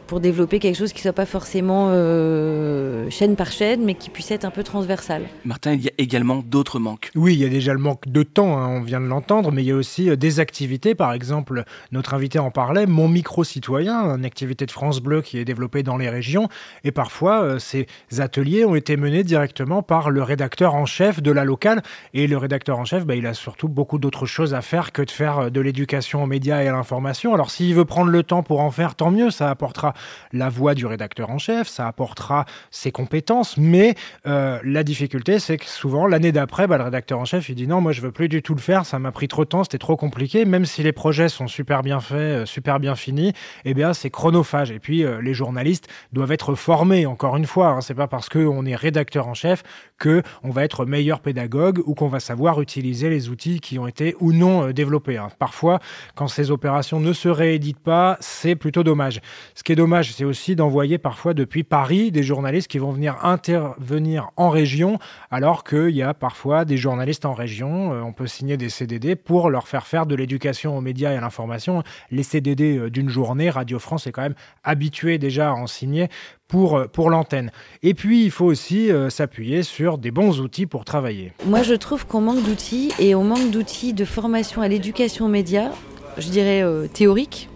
pour 0.06 0.20
développer 0.20 0.58
quelque 0.58 0.76
chose 0.76 0.92
qui 0.92 1.00
soit 1.00 1.12
pas 1.12 1.26
forcément 1.26 1.88
euh, 1.90 3.08
chaîne 3.10 3.36
par 3.36 3.50
chaîne, 3.50 3.84
mais 3.84 3.94
qui 3.94 4.10
puisse 4.10 4.30
être 4.30 4.44
un 4.44 4.50
peu 4.50 4.62
transversal. 4.62 5.22
Martin, 5.44 5.72
il 5.72 5.82
y 5.82 5.88
a 5.88 5.92
également 5.98 6.42
d'autres 6.44 6.78
manques. 6.78 7.10
Oui, 7.14 7.34
il 7.34 7.40
y 7.40 7.44
a 7.44 7.48
déjà 7.48 7.72
le 7.72 7.78
manque 7.78 8.08
de 8.08 8.22
temps, 8.22 8.58
hein, 8.58 8.68
on 8.68 8.82
vient 8.82 9.00
de 9.00 9.06
l'entendre, 9.06 9.50
mais 9.52 9.62
il 9.62 9.66
y 9.66 9.72
a 9.72 9.76
aussi 9.76 10.10
euh, 10.10 10.16
des 10.16 10.40
activités. 10.40 10.94
Par 10.94 11.12
exemple, 11.12 11.64
notre 11.92 12.14
invité 12.14 12.38
en 12.38 12.50
parlait, 12.50 12.86
Mon 12.86 13.08
Micro-Citoyen, 13.08 14.16
une 14.16 14.24
activité 14.24 14.66
de 14.66 14.70
France 14.70 15.00
Bleu 15.00 15.22
qui 15.22 15.38
est 15.38 15.44
développée 15.44 15.82
dans 15.82 15.96
les 15.96 16.10
régions. 16.10 16.48
Et 16.84 16.92
parfois, 16.92 17.42
euh, 17.42 17.58
ces 17.58 17.86
ateliers 18.18 18.64
ont 18.64 18.74
été 18.74 18.96
menés 18.96 19.24
directement 19.24 19.82
par 19.82 20.10
le 20.10 20.22
rédacteur 20.22 20.74
en 20.74 20.86
chef 20.86 21.22
de 21.22 21.30
la 21.30 21.44
locale. 21.44 21.82
Et 22.12 22.26
le 22.26 22.36
rédacteur 22.36 22.78
en 22.78 22.84
chef, 22.84 23.06
bah, 23.06 23.16
il 23.16 23.26
a 23.26 23.34
surtout 23.34 23.68
beaucoup 23.68 23.98
d'autres 23.98 24.26
choses 24.26 24.54
à 24.54 24.60
faire 24.60 24.92
que 24.92 25.02
de 25.02 25.10
faire 25.10 25.50
de 25.50 25.60
l'éducation 25.60 26.22
aux 26.22 26.26
médias 26.26 26.62
et 26.62 26.68
à 26.68 26.72
l'information. 26.72 27.34
Alors 27.34 27.50
s'il 27.50 27.74
veut 27.74 27.84
prendre 27.84 28.10
le 28.10 28.22
temps 28.22 28.42
pour 28.42 28.60
en 28.60 28.70
faire, 28.70 28.94
tant 28.94 29.10
mieux, 29.10 29.30
ça 29.30 29.50
apportera 29.50 29.93
la 30.32 30.48
voix 30.48 30.74
du 30.74 30.86
rédacteur 30.86 31.30
en 31.30 31.38
chef, 31.38 31.68
ça 31.68 31.86
apportera 31.86 32.44
ses 32.70 32.92
compétences, 32.92 33.56
mais 33.56 33.94
euh, 34.26 34.58
la 34.64 34.82
difficulté, 34.82 35.38
c'est 35.38 35.56
que 35.56 35.66
souvent, 35.66 36.06
l'année 36.06 36.32
d'après, 36.32 36.66
bah, 36.66 36.78
le 36.78 36.84
rédacteur 36.84 37.18
en 37.18 37.24
chef, 37.24 37.48
il 37.48 37.54
dit 37.54 37.66
non, 37.66 37.80
moi 37.80 37.92
je 37.92 38.00
veux 38.00 38.12
plus 38.12 38.28
du 38.28 38.42
tout 38.42 38.54
le 38.54 38.60
faire, 38.60 38.86
ça 38.86 38.98
m'a 38.98 39.12
pris 39.12 39.28
trop 39.28 39.44
de 39.44 39.48
temps, 39.48 39.64
c'était 39.64 39.78
trop 39.78 39.96
compliqué, 39.96 40.44
même 40.44 40.64
si 40.64 40.82
les 40.82 40.92
projets 40.92 41.28
sont 41.28 41.46
super 41.46 41.82
bien 41.82 42.00
faits, 42.00 42.18
euh, 42.18 42.46
super 42.46 42.80
bien 42.80 42.94
finis, 42.94 43.32
eh 43.64 43.74
bien 43.74 43.92
c'est 43.92 44.10
chronophage. 44.10 44.70
Et 44.70 44.78
puis 44.78 45.04
euh, 45.04 45.20
les 45.20 45.34
journalistes 45.34 45.88
doivent 46.12 46.32
être 46.32 46.54
formés, 46.54 47.06
encore 47.06 47.36
une 47.36 47.46
fois, 47.46 47.68
hein, 47.68 47.80
c'est 47.80 47.94
pas 47.94 48.08
parce 48.08 48.28
qu'on 48.28 48.66
est 48.66 48.76
rédacteur 48.76 49.28
en 49.28 49.34
chef 49.34 49.62
que 49.98 50.22
on 50.42 50.50
va 50.50 50.64
être 50.64 50.84
meilleur 50.84 51.20
pédagogue 51.20 51.82
ou 51.86 51.94
qu'on 51.94 52.08
va 52.08 52.20
savoir 52.20 52.60
utiliser 52.60 53.10
les 53.10 53.28
outils 53.28 53.60
qui 53.60 53.78
ont 53.78 53.86
été 53.86 54.16
ou 54.20 54.32
non 54.32 54.70
développés. 54.70 55.18
Hein. 55.18 55.28
Parfois, 55.38 55.78
quand 56.14 56.28
ces 56.28 56.50
opérations 56.50 57.00
ne 57.00 57.12
se 57.12 57.28
rééditent 57.28 57.82
pas, 57.82 58.16
c'est 58.20 58.56
plutôt 58.56 58.82
dommage. 58.82 59.20
Ce 59.54 59.62
qui 59.62 59.72
est 59.72 59.76
dommage, 59.76 60.12
c'est 60.12 60.24
aussi 60.24 60.56
d'envoyer 60.56 60.98
parfois 60.98 61.34
depuis 61.34 61.64
Paris 61.64 62.10
des 62.10 62.22
journalistes 62.22 62.68
qui 62.68 62.78
vont 62.78 62.92
venir 62.92 63.24
intervenir 63.24 64.30
en 64.36 64.50
région, 64.50 64.98
alors 65.30 65.64
qu'il 65.64 65.90
y 65.90 66.02
a 66.02 66.14
parfois 66.14 66.64
des 66.64 66.76
journalistes 66.76 67.24
en 67.24 67.34
région. 67.34 67.92
Euh, 67.92 68.02
on 68.02 68.12
peut 68.12 68.26
signer 68.26 68.56
des 68.56 68.68
CDD 68.68 69.16
pour 69.16 69.50
leur 69.50 69.68
faire 69.68 69.86
faire 69.86 70.06
de 70.06 70.14
l'éducation 70.14 70.76
aux 70.76 70.80
médias 70.80 71.12
et 71.12 71.16
à 71.16 71.20
l'information. 71.20 71.82
Les 72.10 72.22
CDD 72.22 72.78
euh, 72.78 72.90
d'une 72.90 73.08
journée, 73.08 73.50
Radio 73.50 73.78
France 73.78 74.06
est 74.06 74.12
quand 74.12 74.22
même 74.22 74.34
habitué 74.62 75.18
déjà 75.18 75.50
à 75.50 75.52
en 75.52 75.66
signer 75.66 76.08
pour, 76.48 76.76
euh, 76.76 76.86
pour 76.86 77.10
l'antenne. 77.10 77.50
Et 77.82 77.94
puis, 77.94 78.24
il 78.24 78.30
faut 78.30 78.46
aussi 78.46 78.90
s'appuyer 79.08 79.62
sur 79.62 79.98
des 79.98 80.10
bons 80.10 80.40
outils 80.40 80.66
pour 80.66 80.84
travailler. 80.84 81.32
Moi, 81.46 81.62
je 81.62 81.74
trouve 81.74 82.06
qu'on 82.06 82.20
manque 82.20 82.42
d'outils 82.42 82.92
et 82.98 83.14
on 83.14 83.24
manque 83.24 83.50
d'outils 83.50 83.92
de 83.92 84.04
formation 84.04 84.62
à 84.62 84.68
l'éducation 84.68 85.26
aux 85.26 85.28
médias, 85.28 85.70
je 86.18 86.28
dirais 86.28 86.64
théorique, 86.92 87.48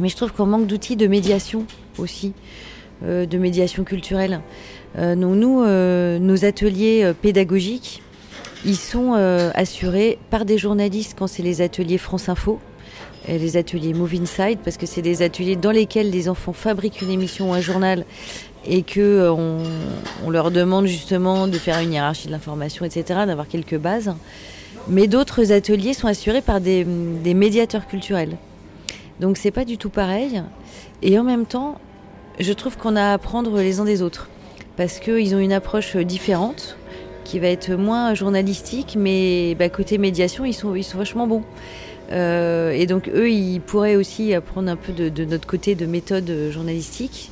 mais 0.00 0.08
je 0.08 0.16
trouve 0.16 0.32
qu'on 0.32 0.46
manque 0.46 0.66
d'outils 0.66 0.96
de 0.96 1.06
médiation 1.06 1.66
aussi, 1.98 2.32
euh, 3.04 3.26
de 3.26 3.38
médiation 3.38 3.84
culturelle. 3.84 4.40
Euh, 4.98 5.14
nous, 5.14 5.62
euh, 5.62 6.18
nos 6.18 6.44
ateliers 6.44 7.12
pédagogiques, 7.20 8.02
ils 8.64 8.76
sont 8.76 9.14
assurés 9.54 10.18
par 10.30 10.44
des 10.44 10.56
journalistes 10.56 11.16
quand 11.18 11.26
c'est 11.26 11.42
les 11.42 11.62
ateliers 11.62 11.98
France 11.98 12.28
Info, 12.28 12.60
les 13.28 13.56
ateliers 13.56 13.94
Move 13.94 14.14
Inside, 14.14 14.58
parce 14.64 14.76
que 14.76 14.86
c'est 14.86 15.02
des 15.02 15.22
ateliers 15.22 15.56
dans 15.56 15.70
lesquels 15.70 16.10
les 16.10 16.28
enfants 16.28 16.52
fabriquent 16.52 17.02
une 17.02 17.10
émission 17.10 17.50
ou 17.50 17.54
un 17.54 17.60
journal 17.60 18.04
et 18.66 18.82
que 18.82 19.30
on, 19.30 20.30
leur 20.30 20.50
demande 20.50 20.86
justement 20.86 21.48
de 21.48 21.58
faire 21.58 21.80
une 21.80 21.92
hiérarchie 21.92 22.28
de 22.28 22.32
l'information, 22.32 22.84
etc., 22.84 23.20
d'avoir 23.26 23.48
quelques 23.48 23.76
bases. 23.76 24.14
Mais 24.88 25.06
d'autres 25.06 25.52
ateliers 25.52 25.94
sont 25.94 26.06
assurés 26.06 26.42
par 26.42 26.60
des, 26.60 26.84
des 26.84 27.34
médiateurs 27.34 27.86
culturels. 27.86 28.36
Donc 29.20 29.36
c'est 29.36 29.50
pas 29.50 29.64
du 29.64 29.78
tout 29.78 29.90
pareil. 29.90 30.42
Et 31.02 31.18
en 31.18 31.24
même 31.24 31.46
temps, 31.46 31.78
je 32.38 32.52
trouve 32.52 32.76
qu'on 32.76 32.96
a 32.96 33.02
à 33.02 33.12
apprendre 33.12 33.58
les 33.58 33.80
uns 33.80 33.84
des 33.84 34.02
autres. 34.02 34.28
Parce 34.76 35.00
qu'ils 35.00 35.34
ont 35.34 35.38
une 35.38 35.52
approche 35.52 35.96
différente, 35.96 36.76
qui 37.24 37.38
va 37.38 37.48
être 37.48 37.72
moins 37.72 38.14
journalistique, 38.14 38.96
mais 38.98 39.54
bah, 39.54 39.68
côté 39.68 39.98
médiation, 39.98 40.44
ils 40.44 40.54
sont, 40.54 40.74
ils 40.74 40.84
sont 40.84 40.98
vachement 40.98 41.26
bons. 41.26 41.42
Euh, 42.12 42.72
et 42.72 42.86
donc 42.86 43.08
eux, 43.08 43.30
ils 43.30 43.60
pourraient 43.60 43.96
aussi 43.96 44.34
apprendre 44.34 44.70
un 44.70 44.76
peu 44.76 44.92
de, 44.92 45.24
notre 45.24 45.46
côté 45.46 45.74
de 45.74 45.86
méthode 45.86 46.30
journalistique. 46.50 47.30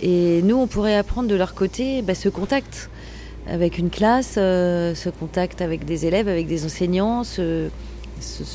Et 0.00 0.42
nous, 0.42 0.56
on 0.56 0.66
pourrait 0.66 0.96
apprendre 0.96 1.28
de 1.28 1.34
leur 1.36 1.54
côté 1.54 2.02
bah, 2.02 2.14
ce 2.14 2.28
contact 2.28 2.90
avec 3.48 3.78
une 3.78 3.90
classe, 3.90 4.34
euh, 4.38 4.94
ce 4.94 5.08
contact 5.10 5.60
avec 5.60 5.84
des 5.84 6.06
élèves, 6.06 6.28
avec 6.28 6.46
des 6.46 6.64
enseignants, 6.64 7.24
ce, 7.24 7.68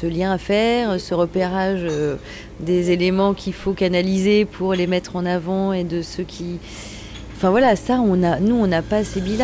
lien 0.04 0.32
à 0.32 0.38
faire, 0.38 1.00
ce 1.00 1.14
repérage 1.14 1.82
euh, 1.84 2.16
des 2.60 2.92
éléments 2.92 3.34
qu'il 3.34 3.54
faut 3.54 3.74
canaliser 3.74 4.46
pour 4.46 4.74
les 4.74 4.88
mettre 4.88 5.16
en 5.16 5.26
avant 5.26 5.74
et 5.74 5.84
de 5.84 6.02
ceux 6.02 6.24
qui... 6.24 6.60
Enfin 7.36 7.50
voilà, 7.50 7.76
ça, 7.76 8.02
on 8.04 8.24
a, 8.24 8.40
nous, 8.40 8.56
on 8.56 8.68
n'a 8.68 8.82
pas 8.82 9.04
ces 9.04 9.22
billes 9.22 9.44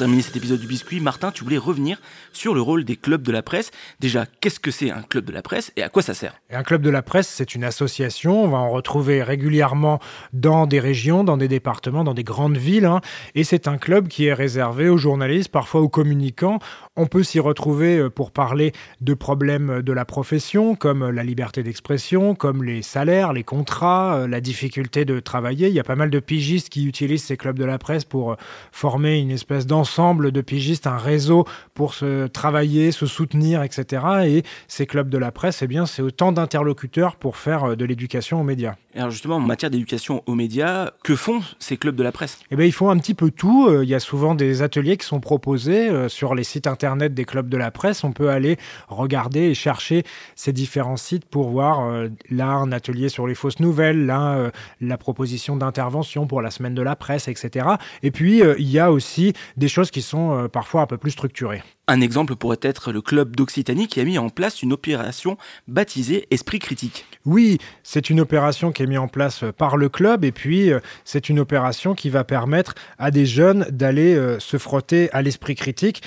terminer 0.00 0.22
cet 0.22 0.34
épisode 0.34 0.60
du 0.60 0.66
biscuit, 0.66 0.98
Martin, 0.98 1.30
tu 1.30 1.44
voulais 1.44 1.58
revenir 1.58 2.00
sur 2.32 2.54
le 2.54 2.62
rôle 2.62 2.86
des 2.86 2.96
clubs 2.96 3.20
de 3.20 3.30
la 3.30 3.42
presse. 3.42 3.70
Déjà, 4.00 4.24
qu'est-ce 4.40 4.58
que 4.58 4.70
c'est 4.70 4.90
un 4.90 5.02
club 5.02 5.26
de 5.26 5.32
la 5.32 5.42
presse 5.42 5.72
et 5.76 5.82
à 5.82 5.90
quoi 5.90 6.00
ça 6.00 6.14
sert? 6.14 6.40
Un 6.50 6.62
club 6.62 6.80
de 6.80 6.88
la 6.88 7.02
presse, 7.02 7.28
c'est 7.28 7.54
une 7.54 7.64
association. 7.64 8.44
On 8.44 8.48
va 8.48 8.56
en 8.56 8.70
retrouver 8.70 9.22
régulièrement 9.22 10.00
dans 10.32 10.66
des 10.66 10.80
régions, 10.80 11.22
dans 11.22 11.36
des 11.36 11.48
départements, 11.48 12.02
dans 12.02 12.14
des 12.14 12.24
grandes 12.24 12.56
villes. 12.56 12.86
Hein. 12.86 13.02
Et 13.34 13.44
c'est 13.44 13.68
un 13.68 13.76
club 13.76 14.08
qui 14.08 14.24
est 14.24 14.32
réservé 14.32 14.88
aux 14.88 14.96
journalistes, 14.96 15.50
parfois 15.50 15.82
aux 15.82 15.90
communicants. 15.90 16.60
On 16.96 17.04
peut 17.04 17.22
s'y 17.22 17.38
retrouver 17.38 17.98
euh, 17.98 18.08
pour 18.08 18.30
parler 18.30 18.72
de 19.02 19.12
problèmes 19.12 19.82
de 19.82 19.92
la 19.92 20.06
profession, 20.06 20.76
comme 20.76 21.10
la 21.10 21.24
liberté 21.24 21.62
d'expression, 21.62 22.34
comme 22.34 22.64
les 22.64 22.80
salaires, 22.80 23.34
les 23.34 23.44
contrats, 23.44 24.14
euh, 24.14 24.26
la 24.26 24.40
difficulté 24.40 25.04
de 25.04 25.20
travailler. 25.20 25.68
Il 25.68 25.74
y 25.74 25.80
a 25.80 25.84
pas 25.84 25.94
mal 25.94 26.08
de 26.08 26.20
pigistes 26.20 26.70
qui 26.70 26.86
utilisent 26.86 27.24
ces 27.24 27.36
clubs 27.36 27.58
de 27.58 27.66
la 27.66 27.76
presse 27.76 28.06
pour 28.06 28.32
euh, 28.32 28.36
former 28.72 29.18
une 29.18 29.30
espèce 29.30 29.66
d'ensemble 29.66 29.89
ensemble 29.90 30.30
de 30.30 30.40
pigistes, 30.40 30.86
un 30.86 30.96
réseau 30.96 31.46
pour 31.74 31.94
se 31.94 32.28
travailler, 32.28 32.92
se 32.92 33.06
soutenir, 33.06 33.64
etc. 33.64 34.04
Et 34.24 34.42
ces 34.68 34.86
clubs 34.86 35.08
de 35.08 35.18
la 35.18 35.32
presse, 35.32 35.62
eh 35.62 35.66
bien, 35.66 35.84
c'est 35.84 36.00
autant 36.00 36.30
d'interlocuteurs 36.30 37.16
pour 37.16 37.36
faire 37.36 37.70
euh, 37.70 37.76
de 37.76 37.84
l'éducation 37.84 38.40
aux 38.40 38.44
médias. 38.44 38.76
Alors 38.94 39.10
justement, 39.10 39.36
en 39.36 39.40
matière 39.40 39.70
d'éducation 39.70 40.22
aux 40.26 40.34
médias, 40.34 40.90
que 41.04 41.16
font 41.16 41.42
ces 41.58 41.76
clubs 41.76 41.96
de 41.96 42.02
la 42.02 42.12
presse? 42.12 42.38
Eh 42.50 42.56
bien, 42.56 42.66
ils 42.66 42.72
font 42.72 42.90
un 42.90 42.98
petit 42.98 43.14
peu 43.14 43.30
tout. 43.30 43.68
Euh, 43.68 43.84
il 43.84 43.88
y 43.88 43.94
a 43.94 44.00
souvent 44.00 44.34
des 44.34 44.62
ateliers 44.62 44.96
qui 44.96 45.06
sont 45.06 45.20
proposés 45.20 45.88
euh, 45.88 46.08
sur 46.08 46.34
les 46.34 46.44
sites 46.44 46.66
internet 46.66 47.14
des 47.14 47.24
clubs 47.24 47.48
de 47.48 47.56
la 47.56 47.70
presse. 47.70 48.04
On 48.04 48.12
peut 48.12 48.30
aller 48.30 48.58
regarder 48.88 49.40
et 49.40 49.54
chercher 49.54 50.04
ces 50.34 50.52
différents 50.52 50.96
sites 50.96 51.24
pour 51.24 51.50
voir 51.50 52.08
là 52.30 52.48
un 52.48 52.72
atelier 52.72 53.08
sur 53.08 53.26
les 53.26 53.34
fausses 53.34 53.60
nouvelles, 53.60 54.06
là 54.06 54.50
la 54.80 54.98
proposition 54.98 55.56
d'intervention 55.56 56.26
pour 56.26 56.42
la 56.42 56.50
semaine 56.50 56.74
de 56.74 56.82
la 56.82 56.96
presse, 56.96 57.28
etc. 57.28 57.66
Et 58.02 58.10
puis, 58.10 58.42
il 58.58 58.70
y 58.70 58.78
a 58.78 58.92
aussi 58.92 59.32
des 59.56 59.68
choses 59.68 59.90
qui 59.90 60.02
sont 60.02 60.32
euh, 60.32 60.48
parfois 60.48 60.82
un 60.82 60.86
peu 60.86 60.98
plus 60.98 61.12
structurées. 61.12 61.62
Un 61.92 62.02
exemple 62.02 62.36
pourrait 62.36 62.60
être 62.62 62.92
le 62.92 63.02
club 63.02 63.34
d'Occitanie 63.34 63.88
qui 63.88 63.98
a 63.98 64.04
mis 64.04 64.16
en 64.16 64.28
place 64.28 64.62
une 64.62 64.72
opération 64.72 65.36
baptisée 65.66 66.28
Esprit 66.30 66.60
critique. 66.60 67.04
Oui, 67.26 67.58
c'est 67.82 68.10
une 68.10 68.20
opération 68.20 68.70
qui 68.70 68.84
est 68.84 68.86
mise 68.86 68.98
en 68.98 69.08
place 69.08 69.42
euh, 69.42 69.50
par 69.50 69.76
le 69.76 69.88
club 69.88 70.24
et 70.24 70.30
puis 70.30 70.70
euh, 70.70 70.78
c'est 71.04 71.28
une 71.28 71.40
opération 71.40 71.96
qui 71.96 72.08
va 72.08 72.22
permettre 72.22 72.76
à 73.00 73.10
des 73.10 73.26
jeunes 73.26 73.66
d'aller 73.72 74.16
se 74.38 74.56
frotter 74.56 75.10
à 75.10 75.20
l'esprit 75.20 75.56
critique. 75.56 76.02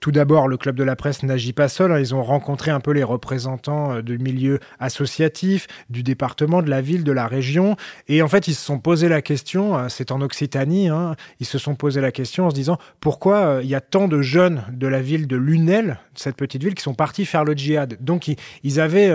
Tout 0.00 0.12
d'abord, 0.12 0.46
le 0.46 0.56
club 0.56 0.76
de 0.76 0.84
la 0.84 0.94
presse 0.94 1.24
n'agit 1.24 1.52
pas 1.52 1.68
seul. 1.68 1.90
Hein. 1.90 1.98
Ils 1.98 2.14
ont 2.14 2.22
rencontré 2.22 2.70
un 2.70 2.78
peu 2.78 2.92
les 2.92 3.02
représentants 3.02 3.96
euh, 3.96 4.02
du 4.02 4.18
milieu 4.18 4.60
associatif, 4.78 5.66
du 5.90 6.04
département, 6.04 6.62
de 6.62 6.70
la 6.70 6.80
ville, 6.80 7.02
de 7.02 7.10
la 7.10 7.26
région. 7.26 7.76
Et 8.06 8.22
en 8.22 8.28
fait, 8.28 8.46
ils 8.46 8.54
se 8.54 8.64
sont 8.64 8.78
posé 8.78 9.08
la 9.08 9.22
question, 9.22 9.76
euh, 9.76 9.86
c'est 9.88 10.12
en 10.12 10.20
Occitanie, 10.20 10.88
hein, 10.88 11.16
ils 11.40 11.46
se 11.46 11.58
sont 11.58 11.74
posé 11.74 12.00
la 12.00 12.12
question 12.12 12.46
en 12.46 12.50
se 12.50 12.54
disant 12.54 12.78
pourquoi 13.00 13.36
euh, 13.38 13.60
il 13.64 13.68
y 13.68 13.74
a 13.74 13.80
tant 13.80 14.06
de 14.06 14.22
jeunes 14.22 14.62
de 14.72 14.86
la 14.86 15.02
ville 15.02 15.26
de 15.26 15.36
Lunel, 15.36 15.98
cette 16.14 16.36
petite 16.36 16.62
ville, 16.62 16.74
qui 16.76 16.82
sont 16.82 16.94
partis 16.94 17.26
faire 17.26 17.44
le 17.44 17.54
djihad? 17.54 17.96
Donc, 18.00 18.28
ils, 18.62 18.80
avaient 18.80 19.12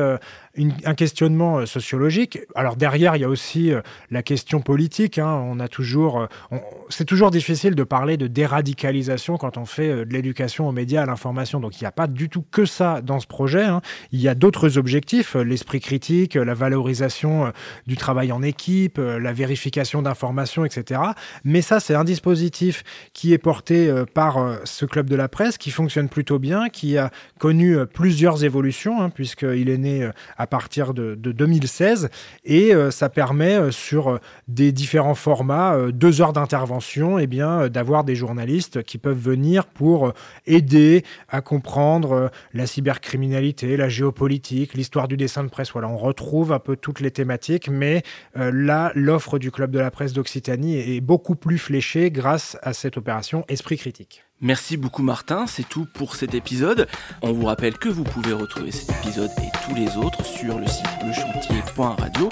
un 0.56 0.94
questionnement 0.94 1.58
euh, 1.58 1.66
sociologique. 1.66 2.40
Alors 2.54 2.76
derrière, 2.76 3.16
il 3.16 3.22
y 3.22 3.26
a 3.26 3.30
aussi 3.30 3.72
euh, 3.72 3.82
la 4.12 4.22
question 4.22 4.62
politique. 4.62 5.18
Hein. 5.18 5.44
On 5.48 5.60
a 5.60 5.68
toujours, 5.68 6.22
euh, 6.22 6.58
c'est 6.90 7.06
toujours 7.06 7.32
difficile 7.32 7.74
de 7.74 7.84
parler 7.84 8.18
de 8.18 8.28
déradicalisation 8.28 9.38
quand 9.38 9.58
on 9.58 9.66
fait 9.66 10.06
de 10.06 10.14
l'éducation 10.14 10.68
aux 10.68 10.72
médias, 10.72 11.04
à 11.04 11.06
l'information. 11.08 11.60
Donc 11.60 11.82
il 11.82 11.84
n'y 11.84 11.88
a 11.88 11.92
pas 11.92 12.06
du 12.06 12.30
tout 12.30 12.44
que 12.52 12.66
ça 12.66 13.02
dans 13.02 13.20
ce 13.20 13.26
projet. 13.26 13.64
Hein. 13.64 13.82
Il 14.12 14.22
y 14.22 14.28
a 14.28 14.36
d'autres 14.36 14.78
objectifs 14.78 15.36
l'esprit 15.36 15.80
critique, 15.80 16.36
la 16.36 16.54
valorisation 16.54 17.52
du 17.88 17.98
travail 17.98 18.32
en 18.32 18.42
équipe, 18.44 18.98
la 18.98 19.34
vérification 19.34 20.02
d'informations, 20.02 20.66
etc. 20.66 21.02
Mais 21.44 21.62
ça, 21.62 21.80
c'est 21.80 21.96
un 21.96 22.04
dispositif 22.04 22.84
qui 23.14 23.34
est 23.34 23.38
porté 23.38 23.92
par 24.14 24.58
ce 24.64 24.86
club 24.86 25.10
de 25.10 25.16
la 25.16 25.28
presse, 25.28 25.58
qui 25.58 25.72
fonctionne 25.72 26.10
plutôt 26.10 26.40
bien, 26.40 26.70
qui 26.70 26.98
a 26.98 27.10
connu 27.40 27.78
plusieurs 27.92 28.44
évolutions, 28.44 29.02
hein, 29.02 29.10
puisqu'il 29.10 29.70
est 29.70 29.78
né 29.78 30.10
partir 30.48 30.94
de, 30.94 31.16
2016 31.16 32.10
et 32.44 32.74
ça 32.92 33.10
permet 33.10 33.72
sur 33.72 34.20
des 34.48 34.72
différents 34.72 35.16
formats, 35.16 35.78
deux 35.92 36.22
heures 36.22 36.34
d'intervention, 36.34 37.20
eh 37.20 37.28
bien 37.28 37.70
d'avoir 37.70 38.04
des 38.04 38.16
journalistes 38.16 38.84
qui 38.84 38.98
peuvent 38.98 39.20
venir 39.20 39.66
pour 39.66 40.14
aider 40.46 41.04
à 41.30 41.42
comprendre 41.42 42.32
la 42.54 42.68
cybercriminalité, 42.68 43.78
la 43.78 43.90
géopolitique, 43.90 44.74
l'histoire 44.74 45.08
du 45.08 45.18
dessin 45.18 45.44
de 45.44 45.50
presse. 45.50 45.72
Voilà, 45.72 45.88
on 45.90 45.98
retrouve 45.98 46.52
un 46.52 46.60
peu 46.60 46.76
toutes 46.76 47.00
les 47.00 47.12
thématiques, 47.12 47.70
mais 47.70 48.04
là, 48.36 48.92
l'offre 48.96 49.40
du 49.40 49.52
Club 49.52 49.72
de 49.72 49.80
la 49.80 49.92
presse 49.92 50.14
d'Occitanie 50.14 50.78
est 50.78 51.02
beaucoup 51.02 51.36
plus 51.36 51.58
fléchée 51.58 52.12
grâce 52.12 52.58
à 52.62 52.74
cette 52.74 52.98
opération 52.98 53.46
Esprit 53.48 53.78
critique. 53.78 54.24
Merci 54.44 54.76
beaucoup 54.76 55.04
Martin, 55.04 55.46
c'est 55.48 55.68
tout 55.68 55.86
pour 55.86 56.16
cet 56.16 56.34
épisode. 56.34 56.90
On 57.22 57.32
vous 57.32 57.46
rappelle 57.46 57.78
que 57.78 57.88
vous 57.88 58.04
pouvez 58.04 58.34
retrouver 58.34 58.72
cet 58.72 58.90
épisode 58.98 59.32
et 59.38 59.50
tous 59.66 59.74
les 59.74 59.96
autres 59.96 60.26
sur 60.26 60.60
le 60.60 60.68
site 60.68 60.84
lechantier.radio. 61.02 62.28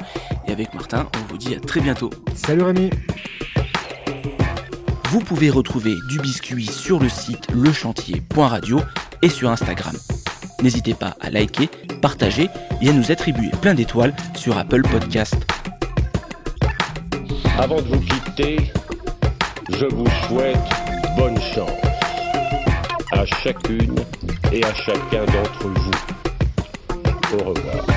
Et 0.46 0.52
avec 0.52 0.74
Martin, 0.74 1.08
on 1.16 1.32
vous 1.32 1.38
dit 1.38 1.56
à 1.56 1.62
très 1.62 1.80
bientôt. 1.80 2.10
Salut 2.36 2.64
Rémi 2.64 2.90
Vous 5.06 5.22
pouvez 5.22 5.50
retrouver 5.50 5.96
du 6.10 6.20
biscuit 6.20 6.66
sur 6.66 7.00
le 7.00 7.08
site 7.08 7.50
lechantier.radio 7.56 8.82
et 9.22 9.30
sur 9.30 9.50
Instagram. 9.50 9.96
N'hésitez 10.62 10.96
pas 10.96 11.16
à 11.22 11.30
liker, 11.30 11.70
partager 12.02 12.50
et 12.82 12.90
à 12.90 12.92
nous 12.92 13.14
attribuer 13.14 13.52
plein 13.62 13.74
d'étoiles 13.74 14.14
sur 14.36 14.58
Apple 14.58 14.82
Podcast. 14.82 15.38
Avant 17.58 17.82
de 17.82 17.88
vous 17.88 18.02
quitter, 18.02 18.58
je 19.70 19.86
vous 19.86 20.08
souhaite 20.28 20.60
bonne 21.16 21.40
chance 21.40 21.81
à 23.22 23.26
chacune 23.44 23.96
et 24.52 24.64
à 24.64 24.74
chacun 24.74 25.24
d'entre 25.26 25.68
vous. 25.68 25.92
Au 27.38 27.50
revoir. 27.50 27.91